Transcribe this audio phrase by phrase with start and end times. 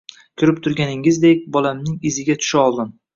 [0.41, 2.91] Ko`rib turganingizdek, bolamning iziga tusha oldim